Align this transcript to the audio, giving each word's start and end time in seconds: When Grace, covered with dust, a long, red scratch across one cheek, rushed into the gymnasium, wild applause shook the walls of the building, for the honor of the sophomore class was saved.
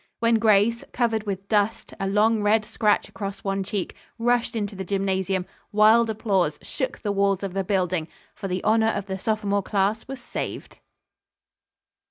When 0.17 0.39
Grace, 0.39 0.83
covered 0.93 1.27
with 1.27 1.47
dust, 1.47 1.93
a 1.99 2.07
long, 2.07 2.41
red 2.41 2.65
scratch 2.65 3.07
across 3.07 3.43
one 3.43 3.61
cheek, 3.63 3.93
rushed 4.17 4.55
into 4.55 4.75
the 4.75 4.83
gymnasium, 4.83 5.45
wild 5.71 6.09
applause 6.09 6.57
shook 6.63 6.97
the 6.97 7.11
walls 7.11 7.43
of 7.43 7.53
the 7.53 7.63
building, 7.63 8.07
for 8.33 8.47
the 8.47 8.63
honor 8.63 8.89
of 8.89 9.05
the 9.05 9.19
sophomore 9.19 9.61
class 9.61 10.07
was 10.07 10.19
saved. 10.19 10.79